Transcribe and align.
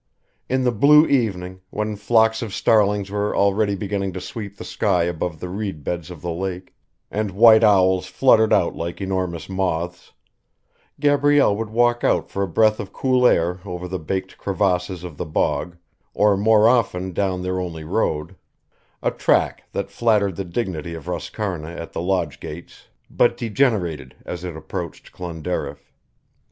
In 0.49 0.63
the 0.63 0.71
blue 0.71 1.05
evening, 1.05 1.61
when 1.69 1.95
flocks 1.95 2.41
of 2.41 2.55
starlings 2.55 3.11
were 3.11 3.35
already 3.35 3.75
beginning 3.75 4.13
to 4.13 4.19
sweep 4.19 4.57
the 4.57 4.63
sky 4.65 5.03
above 5.03 5.39
the 5.39 5.47
reedbeds 5.47 6.09
of 6.09 6.23
the 6.23 6.31
lake, 6.31 6.73
and 7.11 7.29
white 7.29 7.63
owls 7.63 8.07
fluttered 8.07 8.51
out 8.51 8.75
like 8.75 8.99
enormous 8.99 9.47
moths, 9.47 10.11
Gabrielle 10.99 11.55
would 11.55 11.69
walk 11.69 12.03
out 12.03 12.31
for 12.31 12.41
a 12.41 12.47
breath 12.47 12.79
of 12.79 12.91
cool 12.91 13.27
air 13.27 13.59
over 13.63 13.87
the 13.87 13.99
baked 13.99 14.39
crevasses 14.39 15.03
of 15.03 15.17
the 15.17 15.23
bog, 15.27 15.77
or 16.15 16.35
more 16.35 16.67
often 16.67 17.13
down 17.13 17.43
their 17.43 17.59
only 17.61 17.83
road; 17.83 18.35
a 19.03 19.11
track 19.11 19.65
that 19.71 19.91
flattered 19.91 20.35
the 20.35 20.43
dignity 20.43 20.95
of 20.95 21.05
Roscarna 21.05 21.77
at 21.79 21.93
the 21.93 22.01
lodge 22.01 22.39
gates 22.39 22.87
but 23.11 23.37
degenerated 23.37 24.15
as 24.25 24.43
it 24.43 24.57
approached 24.57 25.11
Clonderriff. 25.11 25.93